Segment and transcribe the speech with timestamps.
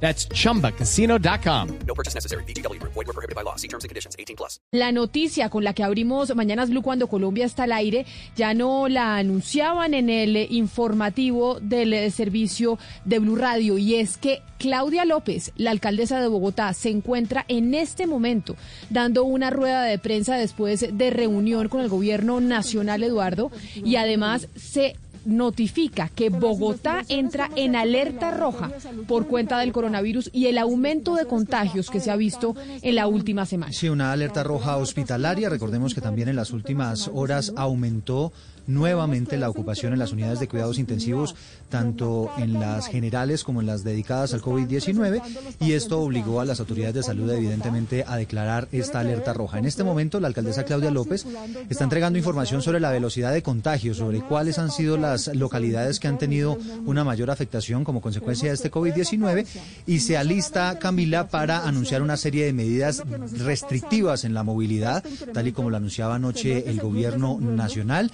[0.00, 1.78] That's chumbacasino.com.
[1.86, 2.44] No purchase necessary.
[2.44, 2.80] BGW.
[2.82, 3.56] Void were prohibited by law.
[3.56, 4.14] See terms and conditions.
[4.18, 4.60] 18 plus.
[4.72, 8.88] La noticia con la que abrimos Mañanas Blue cuando Colombia está al aire ya no
[8.88, 15.04] la anunciaban en el informativo del eh, servicio de Blue Radio y es que Claudia
[15.04, 18.56] López, la alcaldesa de Bogotá, se encuentra en este momento
[18.90, 24.48] dando una rueda de prensa después de reunión con el gobierno nacional Eduardo y además
[24.56, 28.70] se notifica que Bogotá entra en alerta roja
[29.06, 33.06] por cuenta del coronavirus y el aumento de contagios que se ha visto en la
[33.06, 33.72] última semana.
[33.72, 35.48] Sí, una alerta roja hospitalaria.
[35.48, 38.32] Recordemos que también en las últimas horas aumentó
[38.66, 41.34] nuevamente la ocupación en las unidades de cuidados intensivos,
[41.68, 45.22] tanto en las generales como en las dedicadas al COVID-19,
[45.60, 49.58] y esto obligó a las autoridades de salud, evidentemente, a declarar esta alerta roja.
[49.58, 51.26] En este momento, la alcaldesa Claudia López
[51.68, 56.08] está entregando información sobre la velocidad de contagio, sobre cuáles han sido las localidades que
[56.08, 59.46] han tenido una mayor afectación como consecuencia de este COVID-19,
[59.86, 63.02] y se alista, Camila, para anunciar una serie de medidas
[63.38, 68.10] restrictivas en la movilidad, tal y como lo anunciaba anoche el gobierno nacional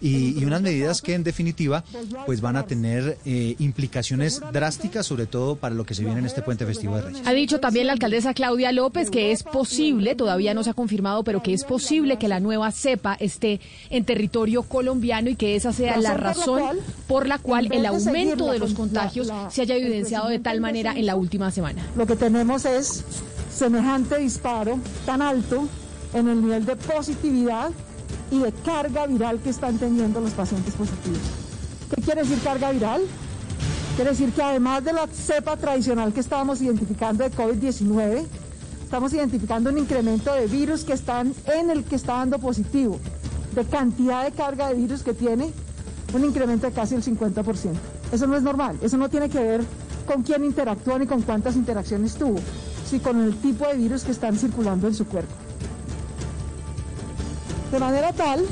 [0.00, 1.84] y, y unas medidas que en definitiva
[2.26, 6.26] pues van a tener eh, implicaciones drásticas sobre todo para lo que se viene en
[6.26, 7.26] este puente festivo de Reyes.
[7.26, 11.24] Ha dicho también la alcaldesa Claudia López que es posible, todavía no se ha confirmado,
[11.24, 15.72] pero que es posible que la nueva cepa esté en territorio colombiano y que esa
[15.72, 16.62] sea la razón
[17.06, 21.06] por la cual el aumento de los contagios se haya evidenciado de tal manera en
[21.06, 21.86] la última semana.
[21.96, 23.04] Lo que tenemos es
[23.52, 25.68] semejante disparo tan alto
[26.14, 27.70] en el nivel de positividad
[28.30, 31.20] y de carga viral que están teniendo los pacientes positivos.
[31.94, 33.02] ¿Qué quiere decir carga viral?
[33.94, 38.26] Quiere decir que además de la cepa tradicional que estábamos identificando de COVID-19,
[38.82, 42.98] estamos identificando un incremento de virus que están en el que está dando positivo,
[43.54, 45.52] de cantidad de carga de virus que tiene,
[46.12, 47.72] un incremento de casi el 50%.
[48.12, 49.64] Eso no es normal, eso no tiene que ver
[50.06, 52.38] con quién interactúa ni con cuántas interacciones tuvo,
[52.88, 55.45] sino con el tipo de virus que están circulando en su cuerpo.
[57.76, 58.42] De manera tal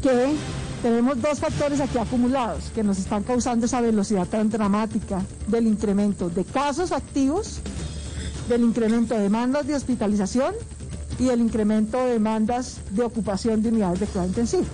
[0.00, 0.36] que
[0.84, 6.30] tenemos dos factores aquí acumulados que nos están causando esa velocidad tan dramática del incremento
[6.30, 7.58] de casos activos,
[8.48, 10.54] del incremento de demandas de hospitalización
[11.18, 14.66] y del incremento de demandas de ocupación de unidades de cuidado intensivo.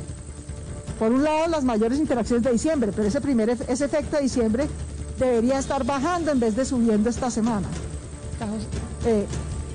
[0.99, 4.69] Por un lado, las mayores interacciones de diciembre, pero ese, primer, ese efecto de diciembre
[5.19, 7.69] debería estar bajando en vez de subiendo esta semana.
[9.07, 9.25] Eh,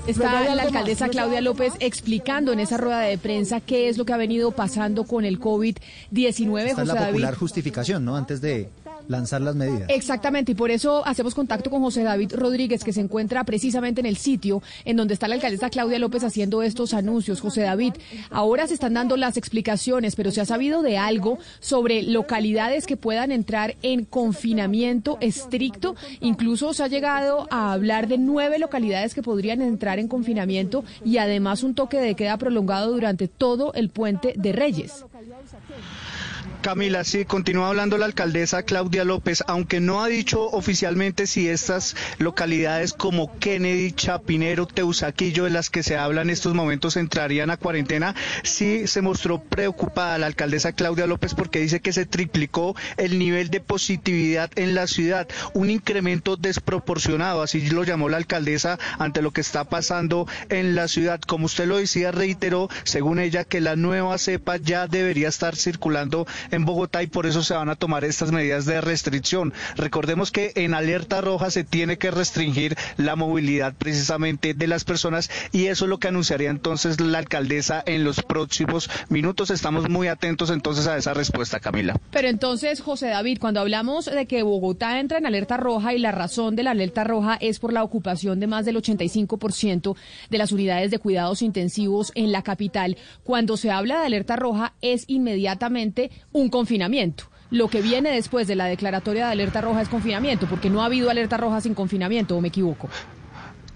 [0.06, 4.12] Está la alcaldesa Claudia López explicando en esa rueda de prensa qué es lo que
[4.12, 6.66] ha venido pasando con el COVID-19.
[6.66, 8.16] Esta es la popular justificación, ¿no?
[8.16, 8.68] Antes de
[9.08, 9.88] lanzar las medidas.
[9.88, 14.06] Exactamente, y por eso hacemos contacto con José David Rodríguez, que se encuentra precisamente en
[14.06, 17.40] el sitio en donde está la alcaldesa Claudia López haciendo estos anuncios.
[17.40, 17.94] José David,
[18.30, 22.96] ahora se están dando las explicaciones, pero ¿se ha sabido de algo sobre localidades que
[22.96, 25.96] puedan entrar en confinamiento estricto?
[26.20, 31.18] Incluso se ha llegado a hablar de nueve localidades que podrían entrar en confinamiento y
[31.18, 35.04] además un toque de queda prolongado durante todo el puente de Reyes.
[36.64, 41.94] Camila, sí, continúa hablando la alcaldesa Claudia López, aunque no ha dicho oficialmente si estas
[42.16, 47.58] localidades como Kennedy, Chapinero, Teusaquillo, de las que se habla en estos momentos, entrarían a
[47.58, 53.18] cuarentena, sí se mostró preocupada la alcaldesa Claudia López porque dice que se triplicó el
[53.18, 59.20] nivel de positividad en la ciudad, un incremento desproporcionado, así lo llamó la alcaldesa ante
[59.20, 61.20] lo que está pasando en la ciudad.
[61.20, 66.26] Como usted lo decía, reiteró, según ella, que la nueva cepa ya debería estar circulando
[66.50, 69.52] en Bogotá y por eso se van a tomar estas medidas de restricción.
[69.76, 75.30] Recordemos que en alerta roja se tiene que restringir la movilidad precisamente de las personas
[75.52, 79.50] y eso es lo que anunciaría entonces la alcaldesa en los próximos minutos.
[79.50, 81.98] Estamos muy atentos entonces a esa respuesta, Camila.
[82.10, 86.12] Pero entonces, José David, cuando hablamos de que Bogotá entra en alerta roja y la
[86.12, 89.96] razón de la alerta roja es por la ocupación de más del 85%
[90.30, 94.74] de las unidades de cuidados intensivos en la capital, cuando se habla de alerta roja
[94.80, 97.24] es inmediatamente un confinamiento.
[97.50, 100.86] Lo que viene después de la declaratoria de alerta roja es confinamiento, porque no ha
[100.86, 102.88] habido alerta roja sin confinamiento, ¿o me equivoco?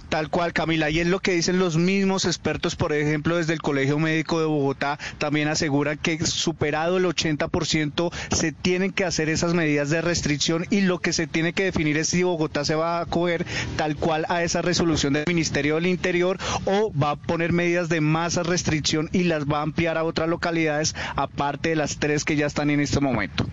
[0.09, 3.61] Tal cual, Camila, y es lo que dicen los mismos expertos, por ejemplo, desde el
[3.61, 9.53] Colegio Médico de Bogotá, también aseguran que superado el 80% se tienen que hacer esas
[9.53, 12.99] medidas de restricción y lo que se tiene que definir es si Bogotá se va
[12.99, 13.45] a acoger
[13.77, 18.01] tal cual a esa resolución del Ministerio del Interior o va a poner medidas de
[18.01, 22.37] más restricción y las va a ampliar a otras localidades aparte de las tres que
[22.37, 23.47] ya están en este momento.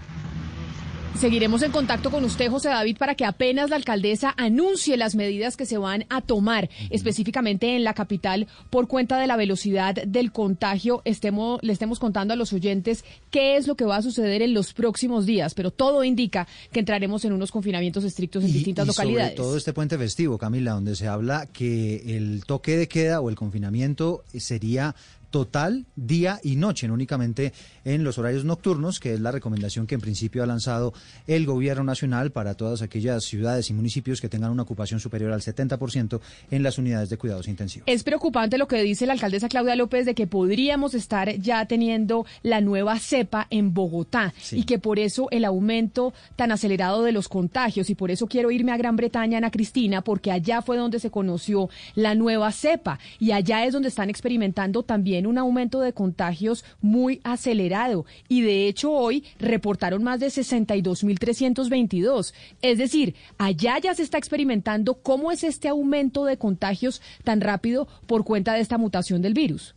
[1.19, 5.55] Seguiremos en contacto con usted, José David, para que apenas la alcaldesa anuncie las medidas
[5.55, 10.31] que se van a tomar específicamente en la capital por cuenta de la velocidad del
[10.33, 14.41] contagio, estemos, le estemos contando a los oyentes qué es lo que va a suceder
[14.41, 15.53] en los próximos días.
[15.53, 19.31] Pero todo indica que entraremos en unos confinamientos estrictos en Y- distintas y localidades.
[19.31, 23.29] Sobre todo este puente festivo, Camila, donde se habla que el toque de queda o
[23.29, 24.95] el confinamiento sería
[25.35, 27.51] total día y noche, no únicamente
[27.83, 30.93] en los horarios nocturnos, que es la recomendación que en principio ha lanzado
[31.27, 35.41] el gobierno nacional para todas aquellas ciudades y municipios que tengan una ocupación superior al
[35.41, 36.21] 70%
[36.51, 37.83] en las unidades de cuidados intensivos.
[37.85, 42.25] Es preocupante lo que dice la alcaldesa Claudia López de que podríamos estar ya teniendo
[42.41, 44.59] la nueva cepa en Bogotá Sí.
[44.59, 48.51] y que por eso el aumento tan acelerado de los contagios y por eso quiero
[48.51, 52.99] irme a Gran Bretaña, Ana Cristina, porque allá fue donde se conoció la nueva cepa
[53.19, 58.67] y allá es donde están experimentando también un aumento de contagios muy acelerado y de
[58.67, 62.33] hecho hoy reportaron más de 62.322.
[62.61, 67.87] Es decir, allá ya se está experimentando cómo es este aumento de contagios tan rápido
[68.07, 69.75] por cuenta de esta mutación del virus.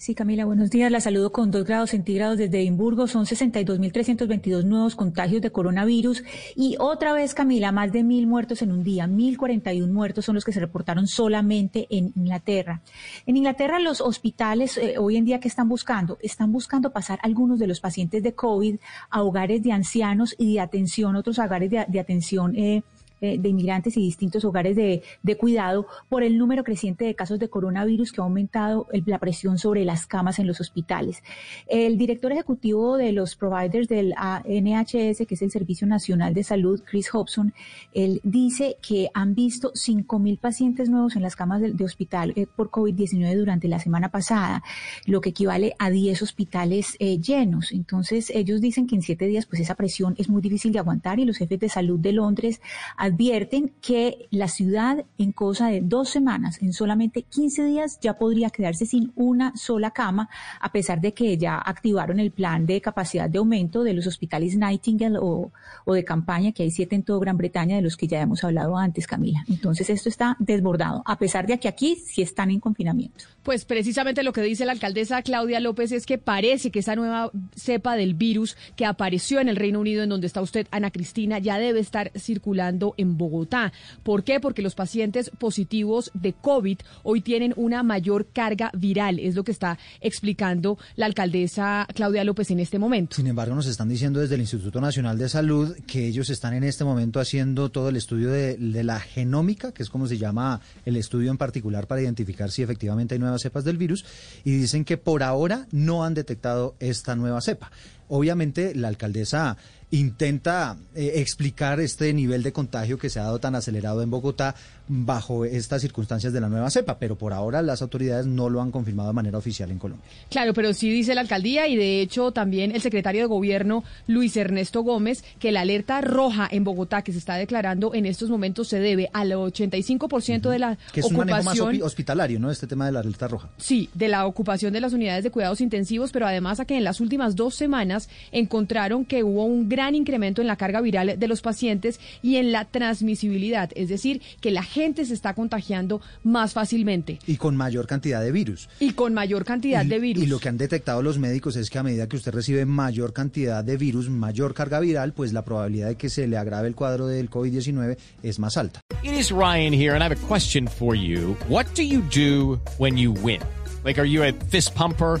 [0.00, 0.92] Sí, Camila, buenos días.
[0.92, 3.08] La saludo con dos grados centígrados desde Edimburgo.
[3.08, 6.22] Son 62.322 nuevos contagios de coronavirus.
[6.54, 9.08] Y otra vez, Camila, más de mil muertos en un día.
[9.08, 12.80] 1.041 muertos son los que se reportaron solamente en Inglaterra.
[13.26, 16.16] En Inglaterra, los hospitales eh, hoy en día, ¿qué están buscando?
[16.22, 18.76] Están buscando pasar algunos de los pacientes de COVID
[19.10, 22.54] a hogares de ancianos y de atención, otros hogares de, de atención.
[22.54, 22.84] Eh,
[23.20, 25.02] eh, de inmigrantes y distintos hogares de,
[25.38, 29.84] cuidado por el número creciente de casos de coronavirus que ha aumentado la presión sobre
[29.84, 31.22] las camas en los hospitales.
[31.68, 36.82] El director ejecutivo de los providers del NHS, que es el Servicio Nacional de Salud,
[36.84, 37.52] Chris Hobson,
[37.92, 42.70] él dice que han visto 5.000 pacientes nuevos en las camas de, hospital eh, por
[42.70, 44.62] COVID-19 durante la semana pasada,
[45.06, 47.72] lo que equivale a 10 hospitales eh, llenos.
[47.72, 51.18] Entonces, ellos dicen que en siete días, pues esa presión es muy difícil de aguantar
[51.18, 52.60] y los jefes de salud de Londres
[53.08, 58.50] advierten que la ciudad en cosa de dos semanas, en solamente 15 días, ya podría
[58.50, 60.28] quedarse sin una sola cama,
[60.60, 64.56] a pesar de que ya activaron el plan de capacidad de aumento de los hospitales
[64.56, 65.50] Nightingale o,
[65.84, 68.44] o de campaña, que hay siete en toda Gran Bretaña, de los que ya hemos
[68.44, 69.44] hablado antes, Camila.
[69.48, 73.24] Entonces esto está desbordado, a pesar de que aquí sí están en confinamiento.
[73.42, 77.30] Pues precisamente lo que dice la alcaldesa Claudia López es que parece que esa nueva
[77.56, 81.38] cepa del virus que apareció en el Reino Unido, en donde está usted, Ana Cristina,
[81.38, 83.72] ya debe estar circulando en Bogotá.
[84.02, 84.40] ¿Por qué?
[84.40, 89.52] Porque los pacientes positivos de COVID hoy tienen una mayor carga viral, es lo que
[89.52, 93.16] está explicando la alcaldesa Claudia López en este momento.
[93.16, 96.64] Sin embargo, nos están diciendo desde el Instituto Nacional de Salud que ellos están en
[96.64, 100.60] este momento haciendo todo el estudio de, de la genómica, que es como se llama
[100.84, 104.04] el estudio en particular para identificar si efectivamente hay nuevas cepas del virus,
[104.44, 107.70] y dicen que por ahora no han detectado esta nueva cepa.
[108.08, 109.56] Obviamente, la alcaldesa
[109.90, 114.54] intenta eh, explicar este nivel de contagio que se ha dado tan acelerado en Bogotá
[114.86, 118.70] bajo estas circunstancias de la nueva cepa, pero por ahora las autoridades no lo han
[118.70, 120.04] confirmado de manera oficial en Colombia.
[120.30, 124.36] Claro, pero sí dice la alcaldía y de hecho también el secretario de gobierno Luis
[124.36, 128.68] Ernesto Gómez que la alerta roja en Bogotá que se está declarando en estos momentos
[128.68, 131.82] se debe al 85% de la Que es un manejo más ocupación.
[131.82, 132.50] hospitalario, ¿no?
[132.50, 133.48] Este tema de la alerta roja.
[133.58, 136.84] Sí, de la ocupación de las unidades de cuidados intensivos, pero además a que en
[136.84, 137.97] las últimas dos semanas
[138.32, 142.52] encontraron que hubo un gran incremento en la carga viral de los pacientes y en
[142.52, 147.86] la transmisibilidad, es decir, que la gente se está contagiando más fácilmente y con mayor
[147.86, 148.68] cantidad de virus.
[148.80, 150.24] y con mayor cantidad y, de virus.
[150.24, 153.12] y lo que han detectado los médicos es que a medida que usted recibe mayor
[153.12, 156.74] cantidad de virus, mayor carga viral, pues la probabilidad de que se le agrave el
[156.74, 158.80] cuadro del COVID-19 es más alta.
[159.02, 161.36] It is Ryan here, and I have a question for you.
[161.48, 163.40] What do you do when you win?
[163.84, 165.20] Like, are you a fist pumper?